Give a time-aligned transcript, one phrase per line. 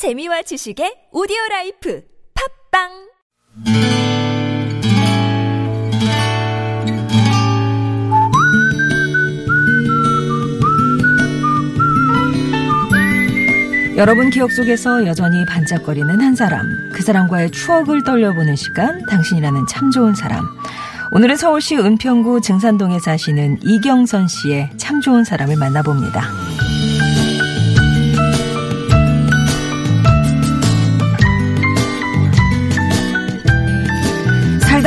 [0.00, 2.00] 재미와 지식의 오디오 라이프
[2.72, 2.88] 팟빵
[13.98, 16.64] 여러분 기억 속에서 여전히 반짝거리는 한 사람,
[16.94, 20.46] 그 사람과의 추억을 떠올려보는 시간, 당신이라는 참 좋은 사람.
[21.12, 26.22] 오늘은 서울시 은평구 증산동에 사시는 이경선 씨의 참 좋은 사람을 만나봅니다.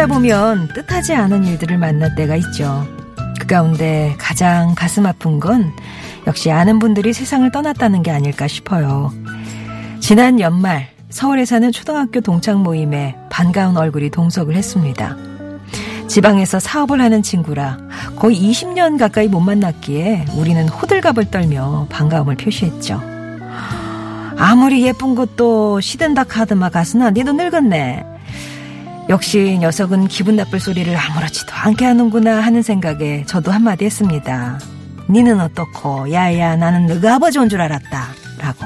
[0.03, 2.85] 살다 보면 뜻하지 않은 일들을 만날 때가 있죠.
[3.39, 5.71] 그 가운데 가장 가슴 아픈 건
[6.27, 9.13] 역시 아는 분들이 세상을 떠났다는 게 아닐까 싶어요.
[9.99, 15.15] 지난 연말 서울에 사는 초등학교 동창 모임에 반가운 얼굴이 동석을 했습니다.
[16.07, 17.77] 지방에서 사업을 하는 친구라
[18.17, 23.01] 거의 20년 가까이 못 만났기에 우리는 호들갑을 떨며 반가움을 표시했죠.
[24.37, 28.12] 아무리 예쁜 것도 시든다 카드마 가스나 니도 늙었네.
[29.09, 34.59] 역시 녀석은 기분 나쁠 소리를 아무렇지도 않게 하는구나 하는 생각에 저도 한마디 했습니다.
[35.09, 38.07] 니는 어떻고 야야 나는 너가 아버지 온 줄 알았다
[38.39, 38.65] 라고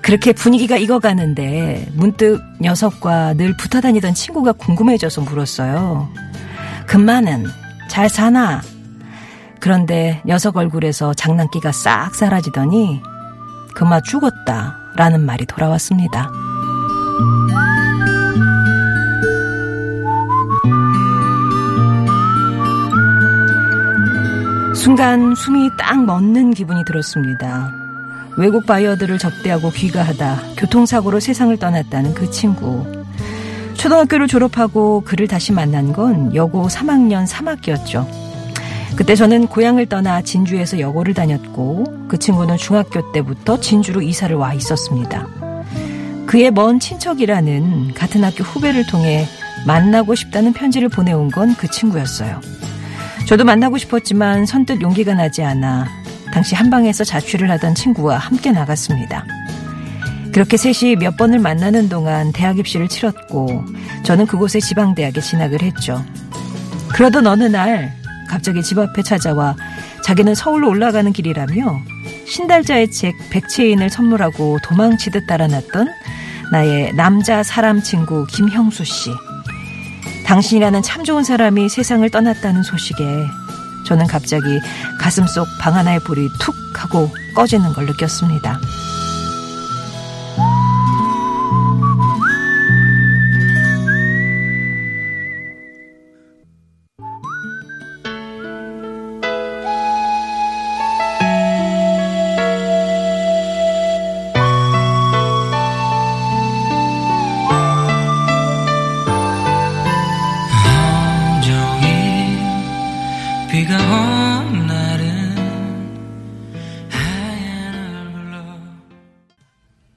[0.00, 6.08] 그렇게 분위기가 익어가는데 문득 녀석과 늘 붙어 다니던 친구가 궁금해져서 물었어요.
[6.86, 7.46] 금마는
[7.88, 8.60] 잘 사나?
[9.60, 13.00] 그런데 녀석 얼굴에서 장난기가 싹 사라지더니
[13.74, 16.30] 금마 죽었다 라는 말이 돌아왔습니다.
[24.84, 27.72] 순간 숨이 딱 멎는 기분이 들었습니다.
[28.36, 32.84] 외국 바이어들을 접대하고 귀가하다 교통사고로 세상을 떠났다는 그 친구.
[33.72, 38.06] 초등학교를 졸업하고 그를 다시 만난 건 여고 3학년 3학기였죠.
[38.94, 45.26] 그때 저는 고향을 떠나 진주에서 여고를 다녔고 그 친구는 중학교 때부터 진주로 이사를 와 있었습니다.
[46.26, 49.26] 그의 먼 친척이라는 같은 학교 후배를 통해
[49.66, 52.38] 만나고 싶다는 편지를 보내온 건 그 친구였어요.
[53.26, 55.88] 저도 만나고 싶었지만 선뜻 용기가 나지 않아
[56.32, 59.24] 당시 한방에서 자취를 하던 친구와 함께 나갔습니다.
[60.32, 63.64] 그렇게 셋이 몇 번을 만나는 동안 대학 입시를 치렀고
[64.02, 66.04] 저는 그곳의 지방대학에 진학을 했죠.
[66.92, 67.92] 그러던 어느 날
[68.28, 69.54] 갑자기 집 앞에 찾아와
[70.02, 71.80] 자기는 서울로 올라가는 길이라며
[72.26, 75.88] 신달자의 책 백채인을 선물하고 도망치듯 따라났던
[76.50, 79.10] 나의 남자 사람 친구 김형수 씨.
[80.24, 83.28] 당신이라는 참 좋은 사람이 세상을 떠났다는 소식에
[83.84, 84.58] 저는 갑자기
[84.98, 88.58] 가슴 속 방 하나의 불이 툭 하고 꺼지는 걸 느꼈습니다.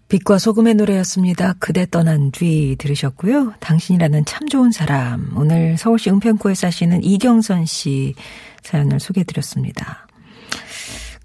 [0.10, 1.56] 빛과 소금의 노래였습니다.
[1.60, 3.56] 그대 떠난 뒤 들으셨고요.
[3.60, 5.36] 당신이라는 참 좋은 사람.
[5.36, 8.16] 오늘 서울시 은평구에 사시는 이경선 씨
[8.64, 10.08] 사연을 소개해 드렸습니다.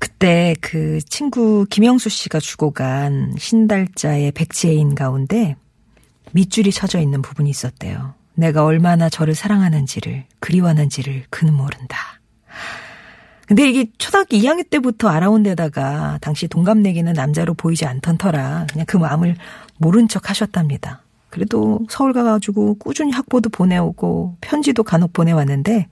[0.00, 5.54] 그때 그 친구 김영수 씨가 주고 간 신달자의 백지애인 가운데
[6.32, 8.14] 밑줄이 쳐져 있는 부분이 있었대요.
[8.34, 12.11] 내가 얼마나 저를 사랑하는지를, 그리워하는지를 그는 모른다.
[13.52, 18.96] 근데 이게 초등학교 2학년 때부터 알아온 데다가 당시 동갑내기는 남자로 보이지 않던 터라 그냥 그
[18.96, 19.36] 마음을
[19.76, 21.02] 모른 척 하셨답니다.
[21.28, 25.88] 그래도 서울 가가지고 꾸준히 학보도 보내오고 편지도 간혹 보내왔는데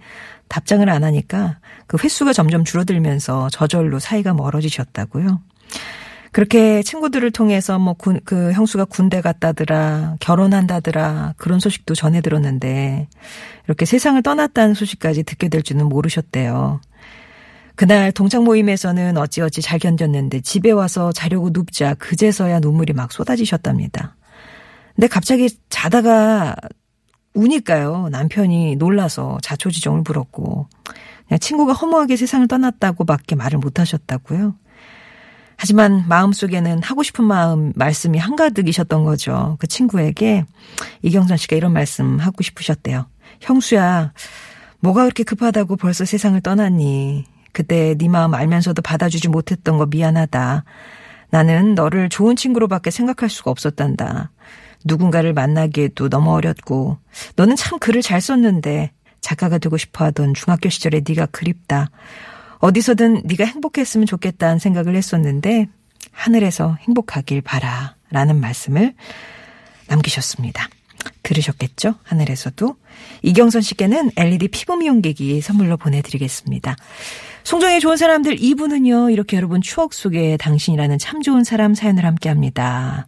[0.48, 5.42] 답장을 안 하니까 그 횟수가 점점 줄어들면서 저절로 사이가 멀어지셨다고요.
[6.32, 13.08] 그렇게 친구들을 통해서 뭐그 형수가 군대 갔다더라, 결혼한다더라, 그런 소식도 전해 들었는데,
[13.66, 16.80] 이렇게 세상을 떠났다는 소식까지 듣게 될 줄은 모르셨대요.
[17.80, 24.16] 그날 동창 모임에서는 어찌어찌 잘 견뎠는데 집에 와서 자려고 눕자 그제서야 눈물이 막 쏟아지셨답니다.
[24.94, 26.54] 근데 갑자기 자다가
[27.32, 28.10] 우니까요.
[28.10, 30.68] 남편이 놀라서 자초지종을 부렸고
[31.26, 34.54] 그냥 친구가 허무하게 세상을 떠났다고밖에 말을 못 하셨다고요.
[35.56, 39.56] 하지만 마음속에는 하고 싶은 마음 말씀이 한가득이셨던 거죠.
[39.58, 40.44] 그 친구에게
[41.00, 43.06] 이경선 씨가 이런 말씀 하고 싶으셨대요.
[43.40, 44.12] 형수야,
[44.80, 47.39] 뭐가 그렇게 급하다고 벌써 세상을 떠났니?
[47.52, 50.64] 그때 네 마음 알면서도 받아주지 못했던 거 미안하다.
[51.30, 54.30] 나는 너를 좋은 친구로밖에 생각할 수가 없었단다.
[54.84, 56.98] 누군가를 만나기에도 너무 어렸고
[57.36, 61.90] 너는 참 글을 잘 썼는데 작가가 되고 싶어 하던 중학교 시절에 네가 그립다.
[62.58, 65.68] 어디서든 네가 행복했으면 좋겠다는 생각을 했었는데
[66.12, 67.94] 하늘에서 행복하길 바라.
[68.10, 68.94] 라는 말씀을
[69.86, 70.68] 남기셨습니다.
[71.22, 71.94] 들으셨겠죠?
[72.02, 72.76] 하늘에서도.
[73.22, 76.76] 이경선 씨께는 LED 피부 미용기기 선물로 보내드리겠습니다.
[77.44, 83.06] 송정의 좋은 사람들 2부는요, 이렇게 여러분 추억 속에 당신이라는 참 좋은 사람 사연을 함께 합니다.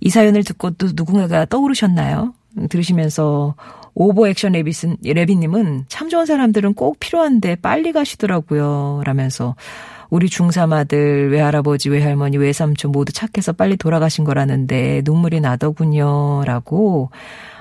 [0.00, 2.34] 이 사연을 듣고 또 누군가가 떠오르셨나요?
[2.70, 3.54] 들으시면서
[3.94, 9.02] 오버 액션 레비슨, 레비님은 참 좋은 사람들은 꼭 필요한데 빨리 가시더라고요.
[9.04, 9.56] 라면서
[10.10, 16.44] 우리 중3 아들, 외할아버지, 외할머니, 외삼촌 모두 착해서 빨리 돌아가신 거라는데 눈물이 나더군요.
[16.44, 17.10] 라고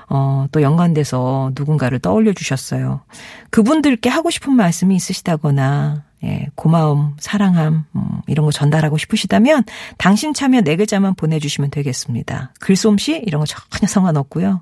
[0.09, 3.01] 어, 또 연관돼서 누군가를 떠올려 주셨어요.
[3.49, 9.63] 그분들께 하고 싶은 말씀이 있으시다거나, 예, 고마움, 사랑함, 음, 이런 거 전달하고 싶으시다면,
[9.97, 12.53] 당신 참여 네 글자만 보내주시면 되겠습니다.
[12.59, 13.21] 글솜씨?
[13.25, 14.61] 이런 거 전혀 상관없고요.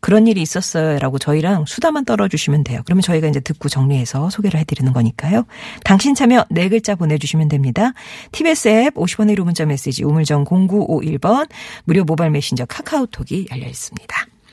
[0.00, 0.98] 그런 일이 있었어요.
[0.98, 2.82] 라고 저희랑 수다만 떨어주시면 돼요.
[2.84, 5.44] 그러면 저희가 이제 듣고 정리해서 소개를 해드리는 거니까요.
[5.84, 7.92] 당신 참여 네 글자 보내주시면 됩니다.
[8.32, 11.48] TBS 앱 50원의 1호 문자 메시지 우물정 0951번
[11.84, 14.35] 무료 모바일 메신저 카카오톡이 열려 있습니다.